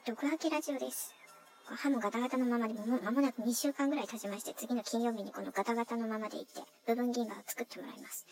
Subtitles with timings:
[0.00, 1.14] えっと、グハキラジオです。
[1.66, 8.24] 歯もガタガタのままでももう間もなく2週間ぐらい経ちまして、次の金曜日にこのガタガタのままで行って、部分銀河を作ってもらいます。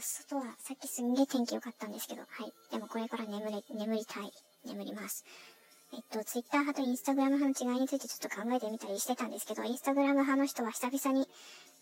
[0.00, 2.54] 外はさっきすんげえ天気良かったんですけど、はい。
[2.72, 4.32] でもこれから眠れ、眠りたい。
[4.64, 5.26] 眠ります。
[5.92, 11.28] えっと、ツイッター派とインスタグラム派の違いについてちょっと考えてみたりしてたんですけど、インスタグラム派の人は久々に、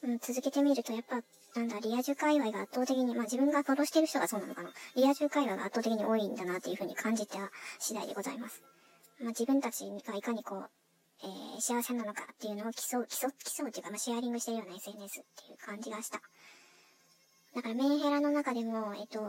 [0.03, 1.23] うん、続けてみると、やっぱ、
[1.55, 4.71] なんだ、リア充界隈が圧倒的に、まあ自分がフォローしてる人がそうなのかな。
[4.97, 7.39] リア充界隈が圧倒的に多いんだなっていうふうに感じた
[7.79, 8.65] 次第でございます。
[9.23, 10.71] まあ自分たちがいかにこう、
[11.23, 16.21] えー、幸せなのかっていうのを競う、競う、競うっていうか、まあ、シェアリングしてるような SNS っていう感じがした。
[17.55, 19.21] だからメンヘラの中でも、えっと、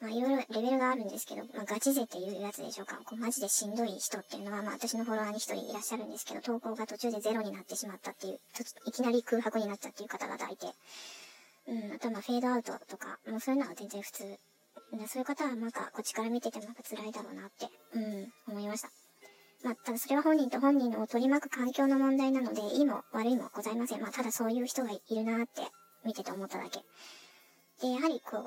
[0.00, 2.98] まあ、いろいろレベルがあるんですけど、まあ、ガチ勢っていうやつでしょうか。
[3.04, 8.40] こう、マジでしんどい人っていうのは、まあ、私のフォロワーに一人いらっしゃるんですけど、投稿が途中でゼロになってしまったっていう、
[8.86, 10.66] いきなり空白になったっていう方々いて、
[11.68, 14.38] うん、あとはまあ、フェードアウトとか、もうそういうのは全然普通。
[15.06, 19.07] そういう方はなんか、こっちから見ててもなんか辛いだろうなって、うん、思いました。
[19.64, 24.00] まあ、ただそれは本人と本人を取り巻く環境の問題なので、いいも悪いもございません。
[24.00, 25.62] まあ、ただそういう人がいるなって
[26.04, 26.80] 見てて思っただけ。
[27.80, 28.42] で、やはりこう、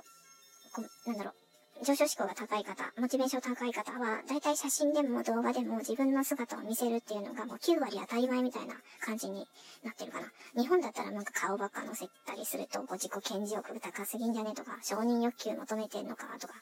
[0.74, 9.48] こう、なんだろう、上昇志向が高い方、モチベーション高い方は、だいたい写真でも動画でも自分の姿を見せるっていうのがもう9割当たり前みたいな感じに
[9.84, 10.28] なってるかな。
[10.62, 16.54] 日本だったらなんか顔ばっか載せたりすると、こう自己顕示欲高すぎんじゃねとか、承認欲求求めてんのかとか、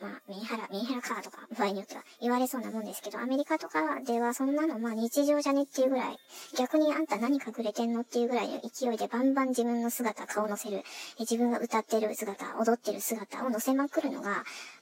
[0.00, 6.16] まあ、メンヘラ、メンヘラかとか、場合によっては言われそうなもんですけど、アメリカとかではそんなのまあ日常じゃねっていうぐらい、
[6.56, 10.82] 逆にあんた何隠れてんのっていうぐらいの勢いでバンバン自分の姿、顔乗せる、
[11.18, 14.30] 自分が歌ってる姿、踊ってる姿を乗せまくるのが、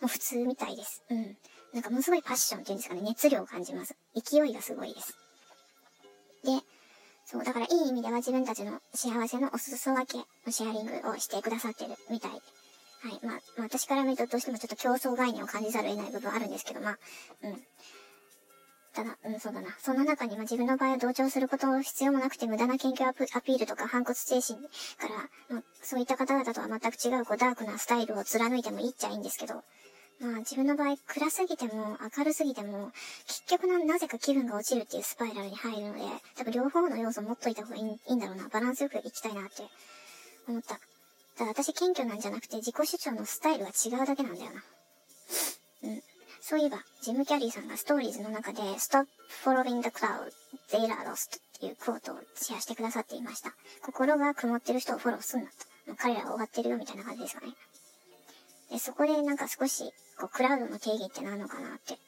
[0.01, 1.03] もう普通みたいです。
[1.11, 1.37] うん。
[1.75, 3.97] なんかものすごいパッションっていうんですかね、熱量を感じます。
[4.15, 5.17] 勢いがすごいです。
[6.45, 6.53] で、
[7.27, 12.31] そう、だからいい意味では自分たちの幸せのお裾分けのシェアリングをしてくださってるみたい
[13.01, 13.21] はい。
[13.23, 16.99] まあ、まあ、私から見るとどうしてもちょっと競争概念を感じざるを得ない部分あるんですけど、まあ、
[17.43, 17.57] うん。
[18.95, 19.69] ただ、うん、そうだな。
[19.79, 29.63] そんな中に、まあ、自分の場合は同調すること必要もなくて、無駄な研究アピールとか反骨精神から、まあ、そういった方々とは全く違う、こう、ダークなスタイルを貫いてもいいっちゃいいんですけど、
[30.21, 32.91] まあ、自分の場合、暗すぎても、明るすぎても、
[33.29, 36.01] 結局な、なぜか気分が落ちるっていうスパイラルに入るので、
[36.37, 38.49] 多分両方の要素持っといた方がいいいいんだろうな。
[38.49, 39.63] バランスよくいきたいなって
[40.49, 40.81] 思った。
[41.39, 44.63] ただ私謙虚なんじゃなくて自己主張のスタイルは違うだけなんだよな。
[45.85, 46.03] うん。
[46.41, 49.07] そういえば、ジム・キャリーさんがストーリーズの中で Stop
[49.45, 50.33] following the cloud,
[50.73, 53.53] they are lost っていうクォートをシェアしてくださっていました。
[53.83, 55.53] 心が曇ってる人をフォローすんなと。
[55.87, 57.53] もう彼らは終わってるよみたいな感じですかね。
[58.73, 59.85] で、そこでなんか少し、
[60.19, 61.99] こう、クラウドの定義って何のかなって、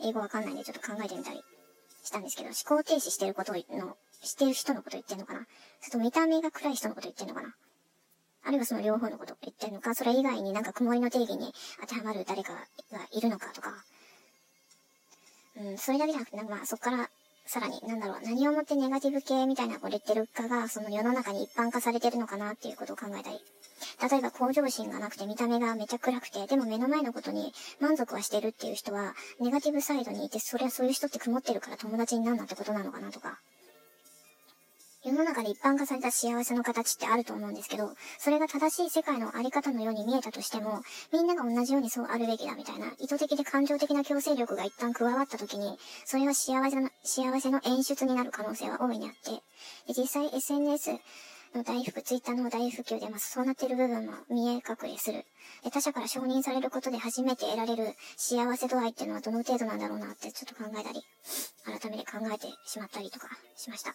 [0.00, 1.42] 英語わかんないんでちょっと考えてみたり
[2.04, 5.46] したんですけど、思考停止してることの、してる人のこと言ってんのかな
[5.80, 7.54] それと見た目が暗い人のこと言ってんのかな
[8.46, 12.58] あるいはその両方のことを言ってるのか、それ以外になんか曇りの定義に当てはまる誰かが
[13.12, 13.72] いるのかとか、
[15.56, 17.08] うん、それだけじゃなくて、まあそこから
[17.46, 23.40] さらに、なんだろう、何をもってネガティブ系みたいなこうレッテル化がその世の中に一般化されてるのかなっていうことを考えたり。
[24.10, 33.38] 例えば向上心がなくて見た目がめちゃ暗くて、でも目の前のことに満足はしてるっていう人は、ネガティブサイドにいて、それはそういう人って曇ってるから友達になんなってことなのかなとか。
[35.04, 40.80] 世の中で一般化された幸せの形ってあると思うんですけど、それが正しい世界のあり方のように見えたとしても、
[41.12, 45.76] みんなが同じようにそうあるべきだみたいな、意図的で感情的な強制力が一旦加わった時に、
[46.06, 49.42] それは幸せの、幸せの演出になる可能性は大いにあって、
[49.92, 50.92] で実際 SNS
[51.54, 55.26] の大福、ツイッターの大普及で、まあ、そうなっている部分も見え隠れする。
[55.62, 61.02] で、他者から承認されることで初めて得られる幸せ度合いっていうのはどの程度なんだろうなってちょっと考えたり、
[61.64, 63.94] 改めて考えてしまったりとかしました。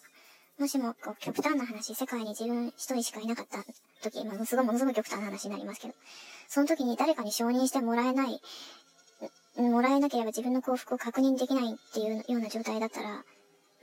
[0.60, 3.64] もしも、こう、極端な話、世界に自分一人しかいなかった
[4.02, 5.94] 時、ものすごいものすごい極端な話になりますけど、
[6.48, 8.42] その時に誰かに承認してもらえない、
[9.56, 13.24] もらえなければ自分の幸福を確認できないっていうような状態だったら、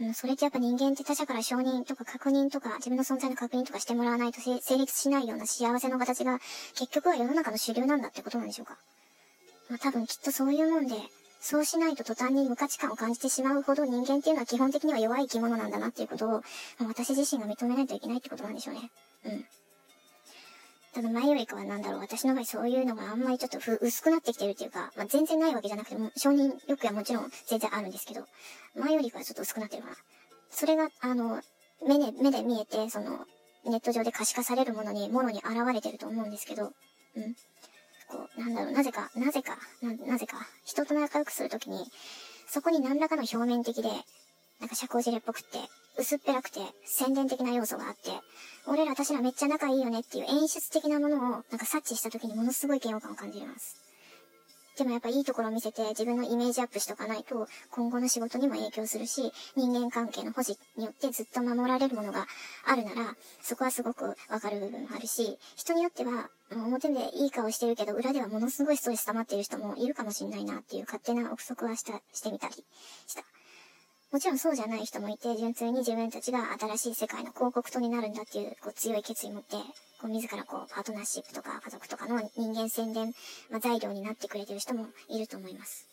[0.01, 6.37] うん、それってやっぱ人間って他者から承認とか確認とか自分の存在の確認とかしてもらわないと成立しないような幸せの形が
[6.75, 8.77] 結局は世の中の主流なんだってことなんでしょうか。
[9.69, 10.93] まあ多分きっとそういうもんで、
[11.39, 16.41] そうしないと途端に無価値観を感じてしまうほど人間っていうのは基本的には弱い生き物なんだなっていうことを、
[16.87, 18.91] 私自身が認めないといけないってことなんでしょうね。
[19.25, 19.45] うん。
[20.93, 28.25] ただ前よりかはなんだろう、私の場合そういうのがあんまりちょっと薄くなってきてるっていうか、まあ、全然ないわけじゃなくても、承認欲はもちろん全然あるんですけど、
[28.75, 29.95] 前よりかはちょっと薄くなってるかな。
[30.49, 31.41] それが、あの、
[31.85, 33.25] 目で、目で見えて、その、
[33.65, 36.71] ネット上で可視化されるものに、もろに現れてると思うんですけど、
[37.15, 37.35] うん。
[38.07, 41.85] こう、なんだろう、なぜか、なぜか、な、なぜか、人と仲良くするときに、
[42.47, 43.89] そこに何らかの表面的で、
[44.59, 45.59] なんか社交辞令っぽくって、
[45.97, 48.11] 薄っぺらくて、宣伝的な要素があって、
[48.67, 53.86] 俺ら私らめっちゃ仲いいよねっていう演出的なものを、なんか察知した時にものすごい嫌悪感を感じます。
[54.77, 62.27] でもやっぱいいところを見せて自分のイメージアップしとかないと、今後の仕事にも影響するし、人間関係の保持によってずっと守られるものが
[62.65, 72.53] あるなら、そこはすごくわかる部分もあるし、人によっては、表でいい顔してるけど、裏ではものすごいストレス溜まっている人もいるかもしんないなっていう勝手な憶測はした、してみたり
[73.07, 73.23] した。
[74.11, 79.57] もちろんそうじゃない人もいて、純粋に自分たちが新しい世界の広告塔になるんだっていう、こう強い決意を持って、
[79.99, 83.13] こう自らこう、パートナーシップとか家族とかの人間宣伝、
[83.49, 85.87] まあ、材料になってくれてる人もいると思います。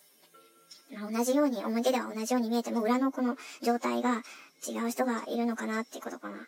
[0.92, 4.22] まあ、同じように、表では同じように見えても、裏のこの状態が
[4.66, 6.36] 違う人がいるのかなっていうことかな。
[6.36, 6.42] は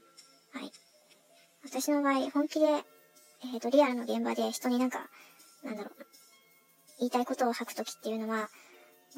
[0.61, 0.71] い。
[1.65, 5.09] 私の場合、本気で、えっ、ー、と、リアルの現場で人になんか、
[5.65, 6.07] なんだろう、
[6.99, 8.49] 言いたいことを吐くときっていうのは、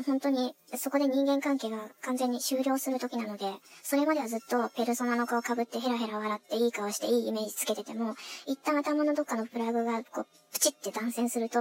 [0.06, 3.46] 本当に、そこで人間関係が完全に終了する時なので、
[3.82, 8.14] それまではずっとペルソナの顔被ってヘラヘラ笑っていい顔していいイメージつけてても、
[8.46, 11.60] 一旦頭のどっかのプラグがこう、プチって断線すると、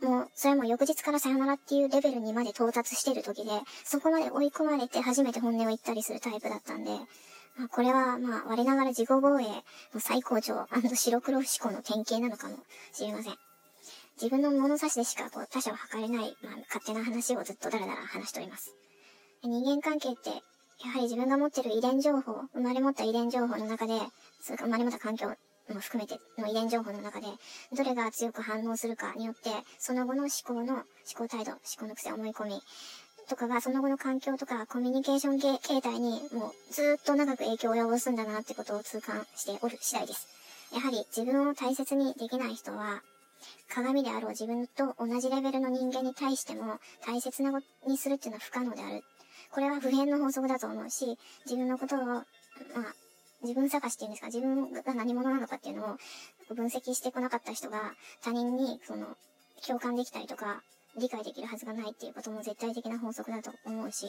[0.00, 3.50] もう、それも翌日からさよならっていうレベルにまで到達してる時で、
[3.84, 6.90] そこまで追い込まれて初めて本音を言ったりするタイプだったんで、
[7.56, 9.44] まあ、これは、まあ、我ながら自己防衛
[9.94, 12.56] の最高潮白黒不思考の典型なのかも
[12.92, 13.53] しれません。
[14.16, 18.74] 自分の物差しでしかこう他者を測れない、まあ、勝手な話をずっとだらだら話しております。
[19.42, 20.30] 人間関係って、
[20.84, 24.00] やはり自分が持ってる遺伝情報、生まれ持った遺伝情報の中で、
[24.40, 27.26] 生まれ持った環境も含めての遺伝情報の中で、
[27.76, 30.84] どれが強く反応するかによって、その後の思考の、思
[31.16, 32.62] 考態度、思考の癖、思い込み、
[33.28, 40.28] とかがその後の環境とかコミュニケーション形態にもうずっと長く影響を及ぼすんだなってことを痛感しておる次第です。
[40.74, 43.02] やはり自分を大切にできない人は、
[43.68, 49.02] 鏡であろう自分と同じレベルの人間に対しても大切なことにするっていうのは不可能である。
[49.50, 52.24] これは普遍の法則だと思うし、自分のことを、まあ、
[53.42, 55.96] 自分探しっていうんですか、自分が何者なのかっていうの
[56.50, 59.06] を分析してこなかった人が他人にその
[59.66, 60.62] 共感できたりとか
[60.98, 64.06] 理解できるはずがないっていうことも絶対的な法則だと思うし、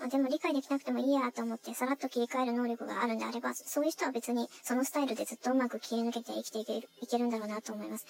[0.00, 8.06] あ、でも理解できなくてもいいやと思ってさらっと切り替える能力があるんであれば、そういう人は別にそのスタイルでずっとうまく切り抜けて生きていけるいけるんだろうなと思います。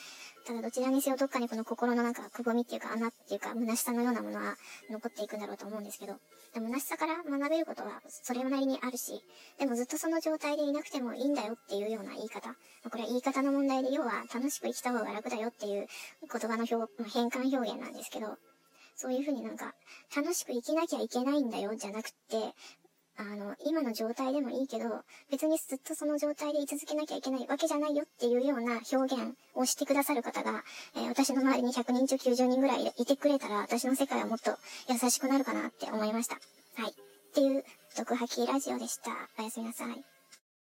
[0.47, 4.57] ただどちらにせよどっかにこの心のなんかくぼみっていうか穴っていうか虚しさのようなものは
[4.91, 6.15] 残っていくんだろうと思うんですけど、
[6.55, 9.23] 虚しさから学べることはそれなりにあるし、
[9.59, 12.55] でもずっとその状態でいなくてもいいんだよっていうような言い方。
[12.91, 15.87] これは言い方の問題で要は楽しく生きた方が楽だよっていう
[16.31, 16.77] 言葉の表、
[17.11, 18.37] 変換表現なんですけど、
[18.99, 19.75] そういうふうになんか、
[20.15, 22.53] 楽しく生きなきゃいけないんだよ、じゃなくって、
[23.17, 30.65] あの、今の状態でもいいけど、別にずっとその状態で居続けなきゃいけないわけじゃないよっていうような表現をしてくださる方が、
[30.97, 34.57] えー、私の周りに100人中90人ぐらいいてくれたら、私の世界はもっと
[34.89, 36.35] 優しくなるかなって思いました。
[36.83, 36.91] はい。
[36.91, 36.95] っ
[37.35, 37.65] ていう、
[37.97, 39.11] 毒吐きラジオでした。
[39.39, 40.18] おやすみなさい。